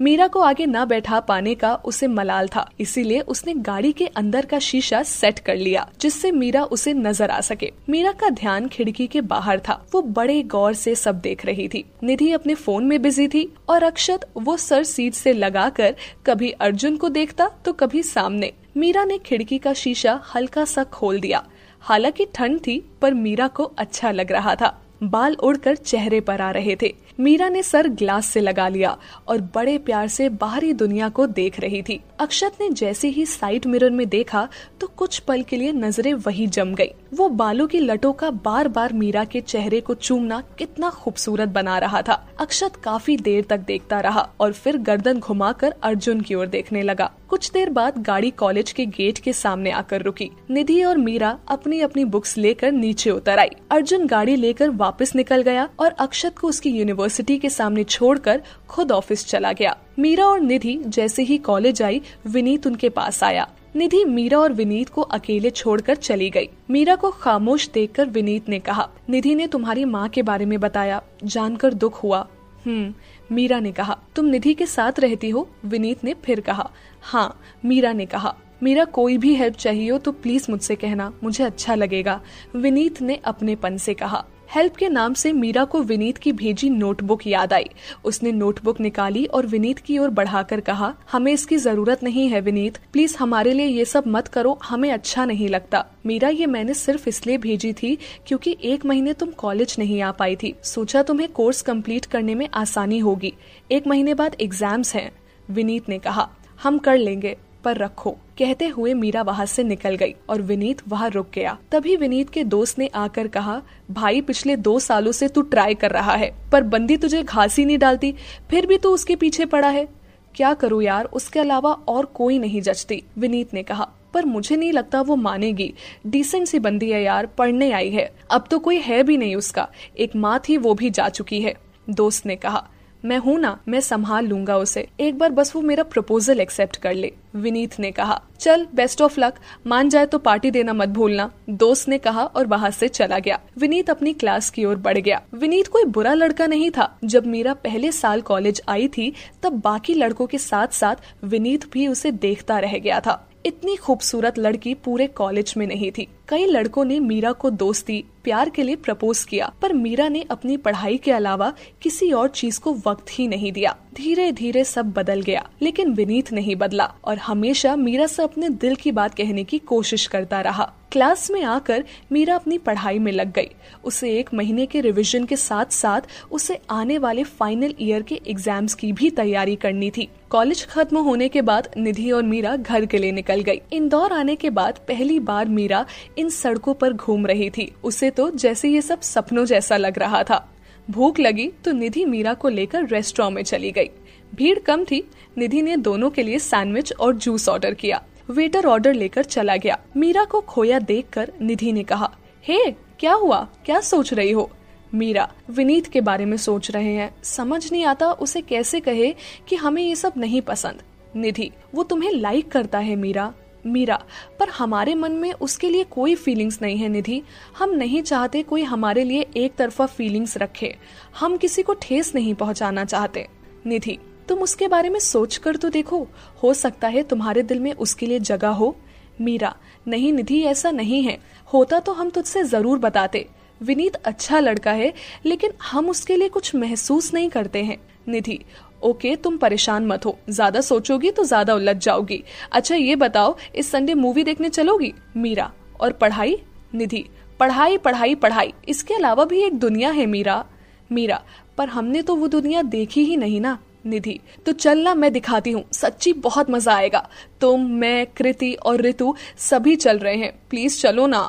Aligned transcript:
मीरा 0.00 0.26
को 0.26 0.40
आगे 0.40 0.64
न 0.66 0.84
बैठा 0.84 1.18
पाने 1.20 1.54
का 1.54 1.74
उसे 1.84 2.06
मलाल 2.06 2.48
था। 2.48 2.66
इसीलिए 2.80 3.20
उसने 3.20 3.52
गाड़ी 3.54 3.92
के 3.92 4.06
अंदर 4.06 4.46
का 4.46 4.58
शीशा 4.58 5.02
सेट 5.02 5.38
कर 5.38 5.56
लिया, 5.56 5.86
जिससे 6.00 6.32
मीरा 6.32 6.62
उसे 6.64 6.92
नज़र 6.92 7.30
आ 7.30 7.40
सके। 7.40 7.70
मीरा 7.88 8.12
का 8.12 8.30
ध्यान 8.30 8.66
खिड़की 8.68 9.06
के 9.06 9.20
बाहर 9.20 9.60
था। 9.60 9.80
वो 9.92 10.02
बड़े 10.02 10.42
गौर 10.42 10.74
से 10.74 10.94
सब 10.94 11.20
देख 11.20 11.44
रही 11.46 11.68
थी। 11.68 11.84
निधि 12.02 12.30
अपने 12.32 12.54
फ़ोन 12.54 12.84
में 12.84 13.00
बिज़ी 13.02 13.28
थी 13.28 13.48
और 13.68 13.82
अक्षत 13.82 14.26
वो 14.36 14.56
सर 14.56 14.82
सीट 14.82 15.14
से 15.14 15.32
लगाकर 15.32 15.94
कभी 16.26 16.50
अर्जुन 16.50 16.96
को 16.96 17.08
देखता 17.08 17.50
तो 17.64 17.72
कभी 17.72 18.02
सामने। 18.02 18.52
मीरा 18.76 19.04
ने 19.04 19.18
खिड़की 19.18 19.58
का 19.58 19.72
शीशा 19.72 20.20
हल्का 20.34 20.64
सा 20.64 20.84
खोल 20.84 21.20
दिया। 21.20 21.44
हालाँकि 21.82 22.26
ठंड 22.34 22.60
थी, 22.60 22.82
पर 23.02 23.14
मीरा 23.14 23.48
को 23.48 23.64
अच्छा 23.64 24.10
लग 24.10 24.32
रहा 24.32 24.54
था। 24.54 24.78
बाल 25.02 25.34
उड़कर 25.34 25.76
चेहरे 25.76 26.20
पर 26.20 26.40
आ 26.40 26.50
रहे 26.50 26.76
थे। 26.82 26.94
मीरा 27.18 27.48
ने 27.48 27.62
सर 27.62 27.88
ग्लास 27.88 28.26
से 28.26 28.40
लगा 28.40 28.68
लिया 28.68 28.96
और 29.28 29.40
बड़े 29.54 29.76
प्यार 29.78 30.08
से 30.08 30.28
बाहरी 30.28 30.72
दुनिया 30.72 31.08
को 31.08 31.26
देख 31.26 31.58
रही 31.60 31.82
थी। 31.82 32.00
अक्षत 32.20 32.52
ने 32.60 32.68
जैसे 32.70 33.08
ही 33.08 33.26
साइड 33.26 33.66
मिरर 33.66 33.90
में 33.90 34.08
देखा 34.08 34.48
तो 34.80 34.86
कुछ 34.86 35.18
पल 35.18 35.42
के 35.42 35.56
लिए 35.56 35.72
नज़रें 35.72 36.12
वही 36.14 36.46
जम 36.46 36.74
गई। 36.74 36.90
वो 37.14 37.28
बालों 37.28 37.66
की 37.66 37.80
लटों 37.80 38.12
का 38.12 38.30
बार 38.30 38.68
बार 38.68 38.92
मीरा 38.92 39.24
के 39.24 39.40
चेहरे 39.40 39.80
को 39.80 39.94
चूमना 39.94 40.42
कितना 40.58 40.90
खूबसूरत 40.90 41.48
बना 41.48 41.78
रहा 41.78 42.02
था। 42.02 42.14
अक्षत 42.40 42.76
काफ़ी 42.76 43.16
देर 43.16 43.44
तक 43.44 43.58
देखता 43.58 44.00
रहा 44.00 44.28
और 44.40 44.52
फिर 44.52 44.76
गर्दन 44.78 45.18
घुमाकर 45.18 45.74
अर्जुन 45.82 46.20
की 46.20 46.34
ओर 46.34 46.46
देखने 46.46 46.82
लगा। 46.82 47.10
कुछ 47.34 47.50
देर 47.50 47.70
बाद 47.70 47.96
गाड़ी 47.98 48.30
कॉलेज 48.30 48.70
के 48.72 48.84
गेट 48.86 49.18
के 49.18 49.32
सामने 49.32 49.70
आकर 49.70 50.02
रुकी। 50.02 50.30
निधि 50.50 50.82
और 50.84 50.96
मीरा 50.96 51.38
अपनी 51.48 51.80
अपनी 51.80 52.04
बुक्स 52.04 52.36
लेकर 52.36 52.72
नीचे 52.72 53.10
उतर 53.10 53.38
आई। 53.38 53.48
अर्जुन 53.70 54.06
गाड़ी 54.06 54.36
लेकर 54.36 54.68
वापस 54.72 55.14
निकल 55.16 55.42
गया 55.42 55.68
और 55.78 55.90
अक्षत 55.90 56.38
को 56.38 56.48
उसकी 56.48 56.70
यूनिवर्सिटी 56.70 57.38
के 57.38 57.50
सामने 57.50 57.84
छोड़कर 57.84 58.42
खुद 58.68 58.92
ऑफ़िस 58.92 59.26
चला 59.26 59.52
गया। 59.52 59.76
मीरा 59.98 60.26
और 60.26 60.40
निधि 60.40 60.78
जैसे 60.86 61.22
ही 61.22 61.38
कॉलेज 61.38 61.82
आई, 61.82 62.00
विनीत 62.26 62.66
उनके 62.66 62.88
पास 62.88 63.22
आया। 63.24 63.48
निधि, 63.76 64.04
मीरा 64.04 64.38
और 64.38 64.52
विनीत 64.52 64.88
को 64.88 65.02
अकेले 65.02 65.50
छोड़कर 65.50 65.94
चली 65.94 66.30
गई। 66.30 66.48
मीरा 66.70 66.96
को 66.96 67.10
खामोश 67.10 67.68
देखकर 67.68 68.06
विनीत 68.06 68.48
ने 68.48 68.58
कहा, 68.58 68.88
निधि 69.10 69.34
ने 69.34 69.46
तुम्हारी 69.46 69.84
माँ 69.84 70.08
के 70.08 70.22
बारे 70.22 70.46
में 70.46 70.58
बताया। 70.60 71.02
जानकर 71.24 71.74
दुख 71.74 72.02
हुआ। 72.02 72.26
हम्म 72.66 73.34
मीरा 73.34 73.58
ने 73.60 73.72
कहा, 73.72 73.98
तुम 74.16 74.26
निधि 74.26 74.54
के 74.54 74.66
साथ 74.66 75.00
रहती 75.00 75.30
हो? 75.30 75.48
विनीत 75.64 76.04
ने 76.04 76.14
फिर 76.14 76.40
कहा 76.40 76.70
हाँ 77.02 77.40
मीरा 77.64 77.92
ने 77.92 78.06
कहा, 78.06 78.34
मेरा 78.62 78.84
कोई 78.84 79.18
भी 79.18 79.34
हेल्प 79.34 79.54
चाहिए 79.54 79.90
हो 79.90 79.98
तो 79.98 80.12
प्लीज़ 80.12 80.50
मुझसे 80.50 80.76
कहना, 80.76 81.12
मुझे 81.22 81.44
अच्छा 81.44 81.74
लगेगा, 81.74 82.20
विनीत 82.56 83.00
ने 83.02 83.20
अपने 83.24 83.56
पन 83.56 83.76
से 83.76 83.94
कहा। 83.94 84.24
हेल्प 84.48 84.76
के 84.76 84.88
नाम 84.88 85.14
से 85.14 85.32
मीरा 85.32 85.64
को 85.64 85.80
विनीत 85.82 86.18
की 86.18 86.32
भेजी 86.32 86.68
नोटबुक 86.70 87.26
याद 87.26 87.52
आई। 87.52 87.68
उसने 88.04 88.32
नोटबुक 88.32 88.80
निकाली 88.80 89.24
और 89.26 89.46
विनीत 89.46 89.78
की 89.78 89.98
ओर 89.98 90.10
बढ़ाकर 90.10 90.60
कहा, 90.60 90.92
हमें 91.12 91.32
इसकी 91.32 91.56
ज़रूरत 91.56 92.02
नहीं 92.02 92.28
है 92.28 92.40
विनीत। 92.40 92.78
प्लीज़ 92.92 93.16
हमारे 93.16 93.52
लिए 93.52 93.66
ये 93.66 93.84
सब 93.84 94.04
मत 94.06 94.28
करो, 94.28 94.58
हमें 94.64 94.90
अच्छा 94.92 95.24
नहीं 95.24 95.48
लगता। 95.48 95.84
मीरा 96.06 96.28
ये 96.28 96.46
मैंने 96.46 96.74
सिर्फ़ 96.74 97.08
इसलिए 97.08 97.38
भेजी 97.38 97.72
थी 97.72 97.96
क्योंकि 98.26 98.56
एक 98.64 98.86
महीने 98.86 99.12
तुम 99.12 99.30
कॉलेज 99.38 99.76
नहीं 99.78 100.00
आ 100.02 100.10
पाई 100.12 100.36
थी। 100.36 100.54
सोचा 100.64 101.02
तुम्हें 101.02 101.28
कोर्स 101.32 101.62
कंप्लीट 101.62 102.06
करने 102.06 102.34
में 102.34 102.48
आसानी 102.54 102.98
होगी। 102.98 103.32
एक 103.70 103.86
महीने 103.86 104.14
बाद 104.14 104.36
एग्ज़ाम्स 104.40 104.94
हैं। 104.94 105.10
विनीत 105.48 105.88
ने 105.88 105.98
कहा, 105.98 106.28
हम 106.62 106.78
कर 106.78 106.96
लेंगे। 106.96 107.36
पर 107.64 107.76
रखो। 107.76 108.10
कहते 108.38 108.68
हुए 108.68 108.94
मीरा 108.94 109.22
वहाँ 109.22 109.46
से 109.46 109.62
निकल 109.64 109.94
गई 109.94 110.14
और 110.28 110.42
विनीत 110.42 110.82
वहाँ 110.88 111.10
रुक 111.10 111.26
गया। 111.34 111.58
तभी 111.72 111.96
विनीत 111.96 112.30
के 112.30 112.44
दोस्त 112.44 112.78
ने 112.78 112.86
आकर 112.94 113.28
कहा, 113.28 113.62
भाई, 113.90 114.20
पिछले 114.20 114.56
दो 114.56 114.78
सालों 114.78 115.12
से 115.12 115.28
तू 115.28 115.42
ट्राई 115.42 115.74
कर 115.74 115.90
रहा 115.90 116.14
है, 116.14 116.34
पर 116.52 116.62
बंदी 116.62 116.96
तुझे 116.96 117.22
घास 117.22 117.56
ही 117.56 117.64
नहीं 117.64 117.78
डालती। 117.78 118.14
फिर 118.50 118.66
भी 118.66 118.78
तू 118.78 118.90
उसके 118.90 119.16
पीछे 119.16 119.44
पड़ा 119.44 119.68
है। 119.68 119.88
क्या 120.34 120.54
करूँ 120.54 120.82
यार, 120.82 121.04
उसके 121.04 121.40
अलावा 121.40 121.72
और 121.72 122.06
कोई 122.06 122.38
नहीं 122.38 122.60
जचती, 122.60 123.02
विनीत 123.18 123.54
ने 123.54 123.62
कहा। 123.62 123.88
पर 124.14 124.24
मुझे 124.24 124.56
नहीं 124.56 124.72
लगता 124.72 125.00
वो 125.00 125.16
मानेगी। 125.16 125.74
डिसेंट 126.06 126.46
सी 126.46 126.58
बंदी 126.58 126.90
है 126.90 127.02
यार, 127.02 127.26
पढ़ने 127.26 127.70
आई 127.72 127.90
है। 127.90 128.10
अब 128.30 128.44
तो 128.50 128.58
कोई 128.58 128.76
है 128.76 129.02
भी 129.02 129.16
नहीं 129.16 129.36
उसका। 129.36 129.68
एक 129.98 130.16
माँ 130.16 130.40
थी 130.48 130.56
वो 130.56 130.74
भी 130.74 130.90
जा 130.90 131.08
चुकी 131.08 131.40
है, 131.40 131.54
दोस्त 131.90 132.26
ने 132.26 132.36
कहा। 132.36 132.68
मैं 133.04 133.16
हूँ 133.18 133.38
ना, 133.38 133.58
मैं 133.68 133.80
संभाल 133.80 134.26
लूँगा 134.26 134.56
उसे। 134.56 134.86
एक 135.00 135.18
बार 135.18 135.30
बस 135.30 135.54
वो 135.56 135.60
मेरा 135.62 135.82
प्रपोजल 135.82 136.40
एक्सेप्ट 136.40 136.76
कर 136.76 136.94
ले, 136.94 137.12
विनीत 137.36 137.78
ने 137.80 137.90
कहा। 137.90 138.20
चल 138.40 138.66
बेस्ट 138.74 139.02
ऑफ़ 139.02 139.18
लक 139.20 139.34
मान 139.66 139.88
जाए 139.88 140.06
तो 140.06 140.18
पार्टी 140.18 140.50
देना 140.50 140.72
मत 140.72 140.88
भूलना, 140.88 141.30
दोस्त 141.50 141.88
ने 141.88 141.98
कहा 141.98 142.24
और 142.24 142.46
वहाँ 142.46 142.70
से 142.70 142.88
चला 142.88 143.18
गया। 143.18 143.38
विनीत 143.58 143.90
अपनी 143.90 144.12
क्लास 144.12 144.50
की 144.50 144.64
ओर 144.64 144.76
बढ़ 144.76 144.98
गया। 144.98 145.20
विनीत 145.34 145.68
कोई 145.68 145.84
बुरा 145.84 146.14
लड़का 146.14 146.46
नहीं 146.46 146.70
था। 146.70 146.90
जब 147.04 147.26
मीरा 147.26 147.54
पहले 147.54 147.92
साल 147.92 148.20
कॉलेज 148.20 148.62
आई 148.68 148.88
थी, 148.88 149.12
तब 149.42 149.60
बाकी 149.60 149.94
लड़कों 149.94 150.26
के 150.26 150.38
साथ 150.38 150.68
साथ 150.68 150.96
विनीत 151.24 151.70
भी 151.72 151.86
उसे 151.88 152.10
देखता 152.10 152.58
रह 152.58 152.78
गया 152.78 153.00
था। 153.00 153.20
इतनी 153.46 153.76
खूबसूरत 153.76 154.38
लड़की 154.38 154.74
पूरे 154.74 155.06
कॉलेज 155.06 155.54
में 155.56 155.66
नहीं 155.66 155.90
थी। 155.92 156.08
कई 156.28 156.46
लड़कों 156.46 156.84
ने 156.84 157.00
मीरा 157.00 157.32
को 157.32 157.50
दोस्ती 157.50 158.04
प्यार 158.24 158.50
के 158.50 158.62
लिए 158.62 158.76
प्रपोज 158.76 159.24
किया, 159.24 159.52
पर 159.62 159.72
मीरा 159.72 160.08
ने 160.08 160.24
अपनी 160.30 160.56
पढ़ाई 160.56 160.96
के 160.96 161.12
अलावा 161.12 161.52
किसी 161.82 162.12
और 162.12 162.28
चीज़ 162.30 162.60
को 162.60 162.74
वक्त 162.86 163.06
ही 163.10 163.28
नहीं 163.28 163.52
दिया। 163.52 163.76
धीरे 163.94 164.30
धीरे 164.32 164.64
सब 164.64 164.92
बदल 164.92 165.20
गया, 165.20 165.48
लेकिन 165.62 165.92
विनीत 165.94 166.32
नहीं 166.32 166.56
बदला, 166.56 166.84
और 167.04 167.18
हमेशा 167.18 167.74
मीरा 167.76 168.06
से 168.06 168.22
अपने 168.22 168.48
दिल 168.48 168.74
की 168.74 168.92
बात 168.92 169.14
कहने 169.14 169.44
की 169.44 169.58
कोशिश 169.58 170.06
करता 170.06 170.40
रहा। 170.40 170.72
क्लास 170.92 171.30
में 171.30 171.42
आकर 171.42 171.84
मीरा 172.12 172.34
अपनी 172.34 172.56
पढ़ाई 172.58 172.98
में 172.98 173.10
लग 173.12 173.32
गई। 173.32 173.48
उसे 173.84 174.10
एक 174.10 174.32
महीने 174.34 174.66
के 174.66 174.80
रिवीजन 174.80 175.24
के 175.24 175.36
साथ 175.36 175.72
साथ 175.72 176.00
उसे 176.32 176.58
आने 176.70 176.98
वाले 176.98 177.24
फाइनल 177.24 177.74
ईयर 177.80 178.02
के 178.02 178.20
एग्ज़ाम्स 178.26 178.74
की 178.74 178.92
भी 178.92 179.10
तैयारी 179.10 179.56
करनी 179.56 179.90
थी। 179.90 180.08
कॉलेज 180.30 180.64
खत्म 180.66 180.98
होने 180.98 181.28
के 181.28 181.42
बाद 181.42 181.68
निधि 181.76 182.10
और 182.10 182.22
मीरा 182.22 182.54
घर 182.56 182.86
के 182.86 182.98
लिए 182.98 183.12
निकल 183.12 183.40
गई। 183.40 183.60
इंदौर 183.72 184.12
आने 184.12 184.36
के 184.36 184.50
बाद 184.50 184.78
पहली 184.88 185.18
बार 185.20 185.48
मीरा 185.48 185.84
इन 186.18 186.28
सड़कों 186.30 186.74
पर 186.74 186.92
घूम 186.92 187.26
रही 187.26 187.50
थी। 187.50 187.70
उसे 187.84 188.10
तो 188.16 188.30
जैसे 188.30 188.68
ये 188.68 188.82
सब 188.82 189.00
सपनों 189.00 189.44
जैसा 189.44 189.76
लग 189.76 189.98
रहा 189.98 190.22
था। 190.22 190.48
भूख 190.90 191.18
लगी 191.20 191.50
तो 191.64 191.72
निधि 191.72 192.04
मीरा 192.04 192.34
को 192.34 192.48
लेकर 192.48 192.86
रेस्टोरेंट 192.86 193.34
में 193.34 193.42
चली 193.42 193.70
गई। 193.72 193.90
भीड़ 194.34 194.58
कम 194.58 194.84
थी 194.84 195.02
निधि 195.38 195.62
ने 195.62 195.76
दोनों 195.76 196.10
के 196.10 196.22
लिए 196.22 196.38
सैंडविच 196.38 196.92
और 196.92 197.14
जूस 197.14 197.48
ऑर्डर 197.48 197.74
किया। 197.74 198.02
वेटर 198.30 198.66
ऑर्डर 198.66 198.94
लेकर 198.94 199.24
चला 199.24 199.56
गया। 199.56 199.78
मीरा 199.96 200.24
को 200.24 200.40
खोया 200.40 200.78
देखकर 200.78 201.32
निधि 201.40 201.72
ने 201.72 201.82
कहा 201.82 202.10
हे 202.44 202.58
hey, 202.58 202.72
क्या 203.00 203.12
हुआ? 203.12 203.48
क्या 203.64 203.80
सोच 203.80 204.12
रही 204.12 204.30
हो? 204.30 204.50
मीरा 204.94 205.28
विनीत 205.50 205.86
के 205.86 206.00
बारे 206.00 206.24
में 206.24 206.36
सोच 206.36 206.70
रहे 206.70 206.92
हैं। 206.92 207.14
समझ 207.24 207.72
नहीं 207.72 207.84
आता 207.84 208.10
उसे 208.12 208.40
कैसे 208.40 208.80
कहे 208.80 209.14
कि 209.48 209.56
हमें 209.56 209.82
ये 209.82 209.94
सब 209.96 210.12
नहीं 210.16 210.42
पसंद। 210.42 210.82
निधि 211.16 211.50
वो 211.74 211.82
तुम्हें 211.82 212.12
लाइक 212.12 212.50
करता 212.50 212.78
है 212.78 212.96
मीरा। 212.96 213.32
मीरा, 213.66 213.96
पर 214.38 214.48
हमारे 214.48 214.94
मन 214.94 215.12
में 215.12 215.32
उसके 215.32 215.70
लिए 215.70 215.84
कोई 215.84 216.14
फीलिंग्स 216.14 216.60
नहीं 216.62 216.76
है 216.76 216.88
निधि। 216.88 217.22
हम 217.58 217.70
नहीं 217.70 218.02
चाहते 218.02 218.42
कोई 218.42 218.62
हमारे 218.62 219.04
लिए 219.04 219.26
एक 219.36 219.54
तरफा 219.54 219.86
फीलिंग्स 219.86 220.36
रखे। 220.36 220.74
हम 221.18 221.36
किसी 221.36 221.62
को 221.62 221.74
ठेस 221.74 222.14
नहीं 222.14 222.34
पहुंचाना 222.34 222.84
चाहते। 222.84 223.26
निधि, 223.66 223.98
तुम 224.28 224.38
उसके 224.38 224.68
बारे 224.68 224.88
में 224.88 225.00
सोच 225.00 225.36
कर 225.36 225.56
तो 225.56 225.68
देखो, 225.68 226.06
हो 226.42 226.54
सकता 226.54 226.88
है 226.88 227.02
तुम्हारे 227.02 227.42
दिल 227.42 227.60
में 227.60 227.72
उसके 227.72 228.06
लिए 228.06 228.18
जगह 228.20 228.48
हो। 228.48 228.74
मीरा, 229.20 229.54
नहीं 229.88 230.12
निधि, 230.12 230.42
ऐसा 230.42 230.70
नहीं 230.70 231.02
है। 231.02 231.18
होता 231.52 231.80
तो 231.80 231.92
हम 231.92 232.10
तुझसे 232.10 232.42
ज़रूर 232.44 232.78
बताते। 232.78 233.28
विनीत 233.60 233.94
अच्छा 233.96 234.40
लड़का 234.40 234.72
है, 234.72 234.92
लेकिन 235.26 235.52
हम 235.62 235.88
उसके 235.88 236.16
लिए 236.16 236.28
कुछ 236.28 236.54
महसूस 236.54 237.12
नहीं 237.14 237.28
करते 237.28 237.62
हैं। 237.64 237.76
निधि, 238.08 238.38
ओके, 238.82 239.14
तुम 239.16 239.36
परेशान 239.36 239.86
मत 239.86 240.06
हो। 240.06 240.16
ज़्यादा 240.30 240.60
सोचोगी 240.60 241.10
तो 241.10 241.24
ज़्यादा 241.24 241.54
उलझ 241.54 241.76
जाओगी। 241.76 242.22
अच्छा 242.52 242.74
ये 242.74 242.96
बताओ, 242.96 243.36
इस 243.54 243.70
संडे 243.70 243.94
मूवी 243.94 244.24
देखने 244.24 244.48
चलोगी? 244.48 244.92
मीरा, 245.16 245.50
और 245.80 245.92
पढ़ाई? 245.92 246.36
निधि, 246.74 247.04
पढ़ाई 247.40 247.76
पढ़ाई 247.76 248.14
पढ़ाई। 248.14 248.52
इसके 248.68 248.94
अलावा 248.94 249.24
भी 249.24 249.40
एक 249.40 249.58
दुनिया 249.58 249.90
है, 249.90 250.06
मीरा। 250.06 250.44
मीरा, 250.90 251.22
पर 251.58 251.68
हमने 251.68 252.02
तो 252.02 252.14
वो 252.14 252.28
दुनिया 252.28 252.62
देखी 252.62 253.04
ही 253.04 253.16
नहीं 253.16 253.40
ना। 253.40 253.58
निधि 253.86 254.18
तो 254.46 254.52
चलना 254.52 254.94
मैं 254.94 255.12
दिखाती 255.12 255.50
हूँ। 255.50 255.64
सच्ची 255.72 256.12
बहुत 256.12 256.50
मज़ा 256.50 256.74
आएगा। 256.74 257.08
तुम, 257.40 257.66
मैं, 257.70 258.06
कृति 258.06 258.52
और 258.54 258.80
ऋतु 258.80 259.14
सभी 259.38 259.76
चल 259.76 259.98
रहे 259.98 260.16
हैं। 260.16 260.32
प्लीज़ 260.50 260.80
चलो 260.80 261.06
ना। 261.06 261.22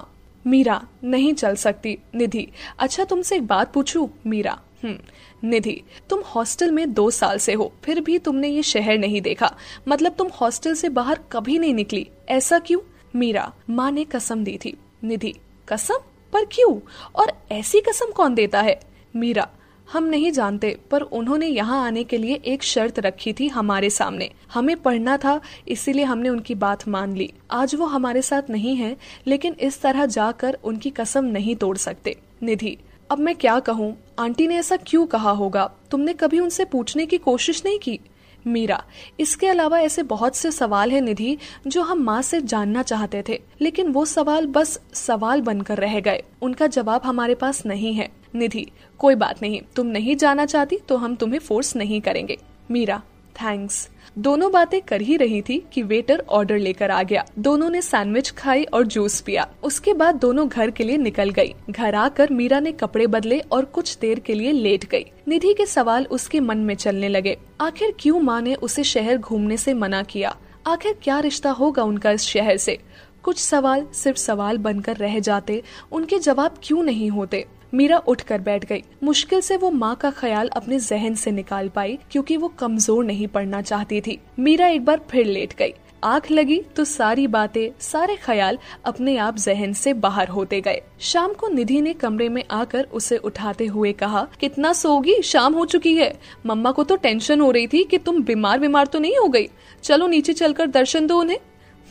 मीरा, 0.47 0.87
नहीं 1.03 1.33
चल 1.33 1.55
सकती। 1.55 1.97
निधि 2.15 2.47
अच्छा 2.79 3.03
तुमसे 3.03 3.35
एक 3.35 3.47
बात 3.47 3.73
पूछू? 3.73 4.09
मीरा 4.27 4.59
हम्म 4.83 5.47
निधि, 5.49 5.81
तुम 6.09 6.21
हॉस्टल 6.21 6.71
में 6.71 6.93
दो 6.93 7.09
साल 7.09 7.37
से 7.37 7.53
हो, 7.53 7.73
फिर 7.83 8.01
भी 8.01 8.17
तुमने 8.19 8.47
ये 8.47 8.63
शहर 8.63 8.97
नहीं 8.97 9.21
देखा। 9.21 9.55
मतलब 9.87 10.15
तुम 10.17 10.27
हॉस्टल 10.27 10.73
से 10.73 10.89
बाहर 10.89 11.19
कभी 11.31 11.59
नहीं 11.59 11.73
निकली। 11.73 12.07
ऐसा 12.29 12.59
क्यों? 12.59 12.79
मीरा, 13.15 13.53
माँ 13.69 13.91
ने 13.91 14.03
कसम 14.03 14.43
दी 14.43 14.57
थी। 14.57 14.77
निधि, 15.03 15.33
कसम? 15.69 15.97
पर 16.33 16.45
क्यों? 16.45 16.79
और 17.15 17.31
ऐसी 17.51 17.81
कसम 17.81 18.11
कौन 18.11 18.35
देता 18.35 18.61
है? 18.61 18.79
मीरा 19.15 19.49
हम 19.93 20.03
नहीं 20.03 20.31
जानते, 20.31 20.77
पर 20.91 21.01
उन्होंने 21.01 21.47
यहाँ 21.47 21.85
आने 21.85 22.03
के 22.03 22.17
लिए 22.17 22.33
एक 22.33 22.63
शर्त 22.63 22.99
रखी 22.99 23.33
थी 23.33 23.47
हमारे 23.47 23.89
सामने। 23.89 24.31
हमें 24.53 24.77
पढ़ना 24.77 25.17
था, 25.17 25.41
इसीलिए 25.67 26.03
हमने 26.03 26.29
उनकी 26.29 26.55
बात 26.55 26.87
मान 26.87 27.15
ली। 27.15 27.33
आज 27.51 27.75
वो 27.75 27.85
हमारे 27.85 28.21
साथ 28.21 28.41
नहीं 28.49 28.75
है, 28.75 28.97
लेकिन 29.27 29.55
इस 29.59 29.81
तरह 29.81 30.05
जाकर 30.05 30.57
उनकी 30.63 30.89
कसम 30.89 31.25
नहीं 31.25 31.55
तोड़ 31.55 31.77
सकते। 31.77 32.15
निधि, 32.43 32.77
अब 33.11 33.19
मैं 33.19 33.35
क्या 33.35 33.59
कहूँ? 33.59 33.97
आंटी 34.19 34.47
ने 34.47 34.57
ऐसा 34.57 34.75
क्यों 34.75 35.05
कहा 35.05 35.31
होगा? 35.31 35.71
तुमने 35.91 36.13
कभी 36.13 36.39
उनसे 36.39 36.65
पूछने 36.65 37.05
की 37.05 37.17
कोशिश 37.17 37.65
नहीं 37.65 37.79
की? 37.79 37.99
मीरा, 38.47 38.83
इसके 39.19 39.47
अलावा 39.47 39.79
ऐसे 39.79 40.03
बहुत 40.03 40.35
से 40.35 40.51
सवाल 40.51 40.91
है 40.91 41.01
निधि, 41.01 41.37
जो 41.67 41.81
हम 41.81 41.99
माँ 41.99 42.21
से 42.21 42.41
जानना 42.41 42.83
चाहते 42.83 43.23
थे, 43.29 43.41
लेकिन 43.61 43.87
वो 43.87 44.05
सवाल 44.05 44.45
बस 44.45 44.79
सवाल 44.93 45.41
बनकर 45.41 45.77
रह 45.77 45.99
गए। 45.99 46.23
उनका 46.41 46.67
जवाब 46.67 47.01
हमारे 47.05 47.35
पास 47.35 47.65
नहीं 47.65 47.93
है। 47.93 48.24
निधि। 48.35 48.65
कोई 48.99 49.15
बात 49.15 49.41
नहीं, 49.41 49.61
तुम 49.75 49.87
नहीं 49.87 50.15
जाना 50.15 50.45
चाहती 50.45 50.77
तो 50.89 50.97
हम 50.97 51.15
तुम्हें 51.15 51.39
फोर्स 51.39 51.75
नहीं 51.75 52.01
करेंगे। 52.01 52.37
मीरा 52.71 53.01
थैंक्स 53.35 53.89
दोनों 54.17 54.51
बातें 54.51 54.81
कर 54.81 55.01
ही 55.01 55.15
रही 55.17 55.41
थी 55.41 55.57
कि 55.73 55.81
वेटर 55.83 56.23
ऑर्डर 56.29 56.57
लेकर 56.57 56.91
आ 56.91 57.01
गया। 57.03 57.25
दोनों 57.39 57.69
ने 57.69 57.81
सैंडविच 57.81 58.29
खाई 58.31 58.63
और 58.63 58.85
जूस 58.85 59.19
पिया। 59.21 59.47
उसके 59.63 59.93
बाद 59.93 60.15
दोनों 60.15 60.47
घर 60.47 60.71
के 60.71 60.83
लिए 60.83 60.97
निकल 60.97 61.29
गई। 61.29 61.53
घर 61.69 61.95
आकर 61.95 62.29
मीरा 62.31 62.59
ने 62.59 62.71
कपड़े 62.71 63.07
बदले 63.07 63.39
और 63.39 63.65
कुछ 63.65 63.97
देर 63.97 64.19
के 64.19 64.33
लिए 64.33 64.51
लेट 64.51 64.85
गई। 64.85 65.05
निधि 65.27 65.53
के 65.53 65.65
सवाल 65.65 66.05
उसके 66.05 66.39
मन 66.39 66.57
में 66.57 66.75
चलने 66.75 67.09
लगे। 67.09 67.37
आखिर 67.61 67.93
क्यों 67.99 68.19
माँ 68.19 68.41
ने 68.41 68.55
उसे 68.55 68.83
शहर 68.83 69.17
घूमने 69.17 69.57
से 69.57 69.73
मना 69.73 70.03
किया? 70.03 70.35
आखिर 70.67 70.95
क्या 71.03 71.19
रिश्ता 71.19 71.51
होगा 71.51 71.83
उनका 71.83 72.11
इस 72.11 72.21
शहर 72.21 72.57
से? 72.57 72.77
कुछ 73.23 73.37
सवाल 73.37 73.85
सिर्फ़ 73.93 74.17
सवाल 74.17 74.57
बनकर 74.57 74.97
रह 74.97 75.19
जाते, 75.19 75.61
उनके 75.91 76.19
जवाब 76.19 76.55
क्यों 76.63 76.83
नहीं 76.83 77.09
होते? 77.09 77.45
मीरा 77.75 77.97
उठकर 77.99 78.41
बैठ 78.41 78.65
गई। 78.65 78.83
मुश्किल 79.03 79.41
से 79.41 79.55
वो 79.57 79.69
माँ 79.71 79.95
का 79.95 80.09
ख्याल 80.11 80.47
अपने 80.47 80.77
जहन 80.79 81.15
से 81.15 81.31
निकाल 81.31 81.69
पाई, 81.69 81.97
क्योंकि 82.11 82.37
वो 82.37 82.47
कमज़ोर 82.59 83.03
नहीं 83.05 83.27
पड़ना 83.27 83.61
चाहती 83.61 83.99
थी। 84.01 84.19
मीरा 84.39 84.67
एक 84.67 84.85
बार 84.85 85.01
फिर 85.09 85.25
लेट 85.25 85.53
गई। 85.53 85.73
आँख 86.03 86.29
लगी 86.31 86.59
तो 86.75 86.83
सारी 86.83 87.25
बातें, 87.27 87.69
सारे 87.79 88.15
ख्याल 88.15 88.57
अपने 88.85 89.17
आप 89.17 89.37
जहन 89.37 89.73
से 89.73 89.93
बाहर 89.95 90.27
होते 90.27 90.59
गए। 90.61 90.81
शाम 91.01 91.33
को 91.33 91.47
निधि 91.47 91.81
ने 91.81 91.93
कमरे 91.93 92.29
में 92.29 92.43
आकर 92.51 92.87
उसे 92.93 93.17
उठाते 93.17 93.65
हुए 93.65 93.91
कहा, 93.93 94.25
कितना 94.39 94.73
सोगी, 94.73 95.21
शाम 95.23 95.53
हो 95.53 95.65
चुकी 95.65 95.93
है। 95.95 96.13
मम्मा 96.45 96.71
को 96.71 96.83
तो 96.83 96.95
टेंशन 96.95 97.41
हो 97.41 97.49
रही 97.51 97.67
थी 97.67 97.83
कि 97.83 97.97
तुम 97.97 98.21
बीमार 98.23 98.59
बीमार 98.59 98.87
तो 98.87 98.99
नहीं 98.99 99.17
हो 99.17 99.27
गई। 99.27 99.49
चलो 99.83 100.07
नीचे 100.07 100.33
चलकर 100.33 100.67
दर्शन 100.69 101.07
दो 101.07 101.19
उन्हें। 101.19 101.37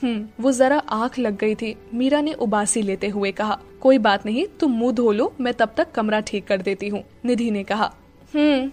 हम्म 0.04 0.42
वो 0.42 0.50
जरा 0.52 0.78
आँख 0.78 1.18
लग 1.18 1.36
गई 1.36 1.54
थी। 1.54 1.74
मीरा 1.94 2.20
ने 2.20 2.32
उबासी 2.32 2.82
लेते 2.82 3.08
हुए 3.08 3.30
कहा, 3.32 3.58
कोई 3.80 3.98
बात 3.98 4.26
नहीं, 4.26 4.46
तुम 4.60 4.72
मुँह 4.72 4.92
धो 4.92 5.12
लो, 5.12 5.32
मैं 5.40 5.54
तब 5.54 5.74
तक 5.76 5.92
कमरा 5.92 6.20
ठीक 6.20 6.46
कर 6.46 6.62
देती 6.62 6.88
हूँ। 6.88 7.02
निधि 7.24 7.50
ने 7.50 7.62
कहा 7.64 7.92
हम्म 8.34 8.70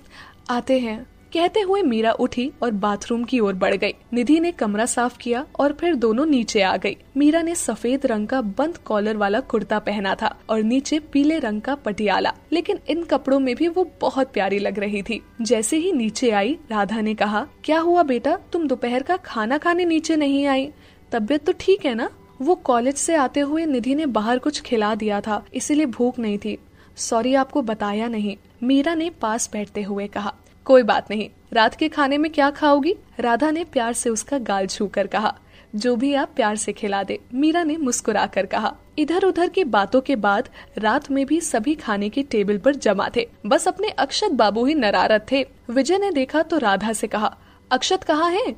आते 0.49 0.79
हैं। 0.79 1.05
कहते 1.33 1.59
हुए 1.59 1.81
मीरा 1.81 2.11
उठी 2.11 2.51
और 2.63 2.71
बाथरूम 2.71 3.23
की 3.23 3.39
ओर 3.39 3.53
बढ़ 3.53 3.75
गई। 3.75 3.93
निधि 4.13 4.39
ने 4.39 4.51
कमरा 4.51 4.85
साफ़ 4.85 5.17
किया 5.17 5.45
और 5.59 5.73
फिर 5.73 5.95
दोनों 5.95 6.25
नीचे 6.25 6.61
आ 6.61 6.75
गई। 6.77 6.97
मीरा 7.17 7.41
ने 7.41 7.55
सफ़ेद 7.55 8.05
रंग 8.05 8.27
का 8.27 8.41
बंद 8.41 8.77
कॉलर 8.77 9.17
वाला 9.17 9.39
कुर्ता 9.39 9.79
पहना 9.79 10.15
था 10.15 10.35
और 10.49 10.63
नीचे 10.63 10.99
पीले 11.13 11.37
रंग 11.39 11.61
का 11.61 11.75
पटियाला, 11.75 12.33
लेकिन 12.51 12.79
इन 12.89 13.03
कपड़ों 13.03 13.39
में 13.39 13.55
भी 13.55 13.67
वो 13.67 13.89
बहुत 14.01 14.31
प्यारी 14.33 14.59
लग 14.59 14.79
रही 14.79 15.01
थी। 15.01 15.21
जैसे 15.41 15.77
ही 15.77 15.91
नीचे 15.91 16.31
आई, 16.31 16.57
राधा 16.71 17.01
ने 17.01 17.15
कहा, 17.15 17.47
क्या 17.63 17.79
हुआ 17.79 18.03
बेटा? 18.03 18.37
तुम 18.53 18.67
दोपहर 18.67 19.03
का 19.03 19.17
खाना 19.17 19.57
खाने 19.57 19.85
नीचे 19.85 20.15
नहीं 20.15 20.45
आई? 20.45 20.71
तबियत 21.11 21.45
तो 21.45 21.53
ठीक 21.59 21.85
है 21.85 21.93
ना? 21.95 22.09
वो 22.41 22.55
कॉलेज 22.55 22.95
से 22.95 23.15
आते 23.15 23.39
हुए 23.39 23.65
निधि 23.65 23.95
ने 23.95 24.05
बाहर 24.07 24.39
कुछ 24.39 24.61
खिला 24.61 24.93
दिया 24.95 25.19
था, 25.21 25.43
इसीलिए 25.53 25.85
भूख 25.85 26.19
नहीं 26.19 26.37
थी। 26.37 26.57
सॉरी, 26.97 27.33
आपको 27.35 27.61
बताया 27.61 28.07
नहीं। 28.07 28.35
मीरा 28.63 28.93
ने 28.95 29.09
पास 29.21 29.49
बैठते 29.53 29.81
हुए 29.81 30.07
कहा, 30.07 30.33
कोई 30.65 30.83
बात 30.83 31.11
नहीं। 31.11 31.29
रात 31.53 31.75
के 31.75 31.89
खाने 31.89 32.17
में 32.17 32.31
क्या 32.31 32.49
खाओगी? 32.51 32.95
राधा 33.19 33.51
ने 33.51 33.63
प्यार 33.63 33.93
से 33.93 34.09
उसका 34.09 34.37
गाल 34.39 34.67
छू 34.67 34.87
कर 34.87 35.07
कहा, 35.07 35.33
जो 35.75 35.95
भी 35.95 36.13
आप 36.13 36.31
प्यार 36.35 36.55
से 36.55 36.73
खिला 36.73 37.03
दे। 37.03 37.19
मीरा 37.33 37.63
ने 37.63 37.77
मुस्कुरा 37.77 38.25
कर 38.25 38.45
कहा 38.45 38.75
इधर 38.99 39.23
उधर 39.23 39.49
की 39.49 39.63
बातों 39.65 40.01
के 40.01 40.15
बाद 40.15 40.49
रात 40.77 41.09
में 41.11 41.25
भी 41.25 41.39
सभी 41.41 41.75
खाने 41.75 42.09
के 42.09 42.23
टेबल 42.23 42.57
पर 42.57 42.75
जमा 42.77 43.09
थे। 43.15 43.27
बस 43.45 43.67
अपने 43.67 43.89
अक्षत 43.89 44.31
बाबू 44.31 44.65
ही 44.65 44.73
नरारत 44.73 45.25
थे। 45.31 45.45
विजय 45.69 45.97
ने 45.97 46.11
देखा 46.11 46.41
तो 46.41 46.57
राधा 46.57 46.93
से 46.93 47.07
कहा, 47.07 47.35
अक्षत 47.71 48.03
कहाँ 48.03 48.29
है? 48.31 48.55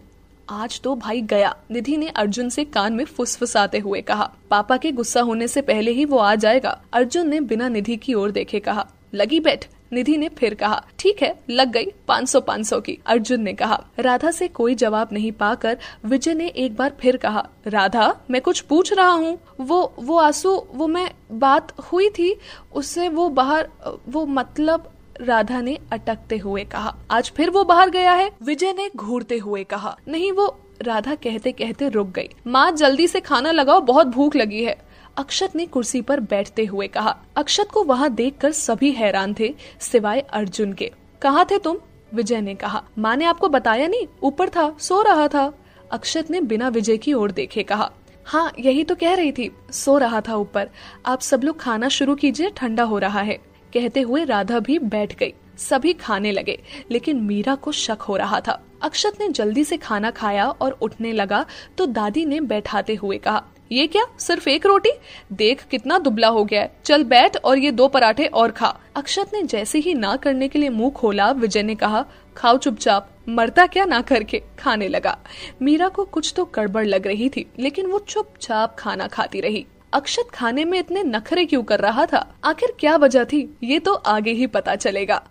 आज 0.50 0.80
तो 0.82 0.96
भाई 0.96 1.22
गया। 1.22 1.56
निधि 1.72 1.98
ने 1.98 2.08
अर्जुन 2.08 2.50
से 2.50 2.64
कान 2.66 2.94
में 2.94 3.04
फुसफुसाते 3.06 3.80
हुए 3.80 4.02
कहा, 4.02 4.32
पापा 4.50 4.78
के 4.78 4.92
गुस्सा 4.92 5.22
होने 5.22 5.48
से 5.48 5.62
पहले 5.62 5.92
ही 5.92 6.06
वो 6.06 6.18
आ 6.18 6.34
जाएगा, 6.36 6.80
अर्जुन 6.94 7.30
ने 7.30 7.40
बिना 7.42 7.70
निधि 7.70 7.96
की 7.98 8.14
ओर 8.14 8.32
देखे 8.32 8.60
कहा। 8.60 8.86
लगी 9.14 9.40
बैठ, 9.40 9.66
निधि 9.94 10.18
ने 10.18 10.30
फिर 10.30 10.54
कहा। 10.54 10.82
ठीक 11.00 11.22
है, 11.24 11.36
लग 11.50 11.72
गई 11.72 11.86
500 12.08 12.40
500 12.42 12.80
की। 12.82 12.98
अर्जुन 13.06 13.42
ने 13.42 13.54
कहा। 13.54 13.80
राधा 14.00 14.32
से 14.32 14.48
कोई 14.48 14.76
जवाब 14.76 15.10
नहीं 15.14 15.32
पाकर 15.32 15.78
विजय 16.06 16.34
ने 16.34 16.48
एक 16.48 16.76
बार 16.76 16.96
फिर 17.00 17.18
कहा, 17.18 17.48
राधा, 17.68 18.16
मैं 18.32 18.42
कुछ 18.42 18.62
पूछ 18.62 18.94
रहा 18.94 19.10
हूँ। 19.10 19.38
वो 19.62 19.94
वो 20.00 20.18
आँसू, 20.18 20.56
वो 20.74 20.88
मैं 20.88 21.10
बात 21.32 21.72
हुई 21.82 22.10
थी, 22.10 22.36
उससे 22.74 23.10
वो 23.10 23.30
बाहर, 23.30 23.70
वो 24.10 24.26
मतलब 24.26 24.90
राधा 25.22 25.62
ने 25.62 25.80
अटकते 25.92 26.38
हुए 26.38 26.64
कहा, 26.64 26.96
आज 27.12 27.32
फिर 27.36 27.50
वो 27.50 27.64
बाहर 27.64 27.90
गया 27.90 28.14
है? 28.14 28.32
विजय 28.44 28.74
ने 28.74 28.90
घूरते 28.96 29.38
हुए 29.38 29.64
कहा, 29.64 29.98
नहीं, 30.08 30.32
वो 30.32 30.60
राधा 30.82 31.16
कहते 31.16 31.52
कहते 31.52 31.90
रुक 31.90 32.08
गई। 32.08 32.30
माँ, 32.48 32.72
जल्दी 32.72 33.08
से 33.08 33.20
खाना 33.20 33.52
लगाओ, 33.52 33.82
बहुत 33.82 34.08
भूख 34.08 34.36
लगी 34.36 34.64
है। 34.64 34.78
अक्षत 35.18 35.56
ने 35.56 35.66
कुर्सी 35.66 36.02
पर 36.02 36.20
बैठते 36.20 36.66
हुए 36.66 36.88
कहा, 36.88 37.18
अक्षत 37.36 37.68
को 37.74 37.84
वहाँ 37.84 38.10
देखकर 38.10 38.52
सभी 38.52 38.92
हैरान 38.92 39.36
थे, 39.40 39.56
सिवाय 39.80 40.20
अर्जुन 40.20 40.74
के। 40.74 40.92
कहा 41.22 41.44
थे 41.44 41.58
तुम? 41.58 41.78
विजय 42.14 42.42
ने 42.42 42.56
कहा, 42.56 42.84
माँ 42.98 43.16
ने 43.16 43.26
आपको 43.26 43.50
बताया 43.50 43.88
नहीं, 43.88 44.08
ऊपर 44.24 44.50
था, 44.50 44.76
सो 44.80 45.02
रहा 45.02 45.28
था। 45.28 45.54
अक्षत 45.92 46.32
ने 46.32 46.42
बिना 46.42 46.68
विजय 46.68 46.98
की 46.98 47.14
ओर 47.14 47.32
देखे 47.32 47.64
कहा 47.64 47.92
हाँ 48.26 48.52
यही 48.60 48.84
तो 48.84 48.96
कह 48.96 49.14
रही 49.14 49.32
थी, 49.32 49.52
सो 49.72 49.98
रहा 49.98 50.22
था 50.22 50.36
ऊपर। 50.36 50.70
आप 51.06 51.22
सब 51.22 51.44
लोग 51.44 51.60
खाना 51.60 51.88
शुरू 51.88 52.16
कीजिए, 52.16 52.50
ठंडा 52.50 52.84
हो 52.84 52.98
रहा 52.98 53.20
है। 53.20 53.53
कहते 53.74 54.02
हुए 54.02 54.24
राधा 54.26 54.60
भी 54.60 54.78
बैठ 54.80 55.16
गई। 55.16 55.34
सभी 55.60 55.94
खाने 55.94 56.32
लगे, 56.32 56.60
लेकिन 56.92 57.22
मीरा 57.22 57.56
को 57.56 57.72
शक 57.72 58.02
हो 58.02 58.16
रहा 58.18 58.40
था। 58.40 58.62
अक्षत 58.82 59.18
ने 59.20 59.28
जल्दी 59.30 59.64
से 59.64 59.78
खाना 59.78 60.12
खाया 60.12 60.48
और 60.48 60.72
उठने 60.74 61.12
लगा 61.12 61.46
तो 61.78 61.86
दादी 61.86 62.26
ने 62.26 62.40
बैठाते 62.42 62.96
हुए 62.96 63.18
कहा, 63.18 63.44
ये 63.72 63.86
क्या, 63.88 64.04
सिर्फ़ 64.20 64.50
एक 64.50 64.66
रोटी? 64.66 64.90
देख 65.32 65.64
कितना 65.64 65.98
दुबला 66.00 66.28
हो 66.28 66.44
गया 66.44 66.62
है। 66.62 66.76
चल 66.86 67.04
बैठ 67.04 67.38
और 67.38 67.58
ये 67.58 67.72
दो 67.72 67.88
पराठे 67.88 68.26
और 68.26 68.52
खा। 68.52 68.68
अक्षत 68.96 69.32
ने 69.34 69.42
जैसे 69.44 69.80
ही 69.80 69.94
ना 69.94 70.16
करने 70.16 70.48
के 70.48 70.60
लिए 70.60 70.70
मुँह 70.70 70.92
खोला, 70.92 71.32
विजय 71.32 71.64
ने 71.64 71.76
कहा, 71.76 72.06
खाओ 72.38 72.58
चुपचाप, 72.58 73.10
मरता 73.30 73.66
क्या 73.68 73.86
ना 73.86 74.02
करके? 74.02 74.42
खाने 74.60 74.88
लगा। 74.88 75.18
मीरा 75.62 75.88
को 75.88 76.06
कुछ 76.06 76.34
तो 76.36 76.46
गड़बड़ 76.56 76.86
लग 76.86 77.08
रही 77.08 77.30
थी, 77.30 77.46
लेकिन 77.60 77.86
वो 77.86 78.00
चुपचाप 78.00 78.76
खाना 78.80 79.08
खाती 79.08 79.42
रही। 79.42 79.66
अक्षत 79.94 80.28
खाने 80.34 80.66
में 80.66 80.80
इतने 80.80 81.04
नखरे 81.04 81.46
क्यों 81.46 81.64
कर 81.64 81.80
रहा 81.80 82.06
था? 82.06 82.36
आखिर 82.44 82.74
क्या 82.80 82.96
वजह 82.96 83.24
थी? 83.24 83.58
ये 83.64 83.80
तो 83.80 83.94
आगे 83.94 84.32
ही 84.32 84.48
पता 84.48 84.76
चलेगा। 84.76 85.24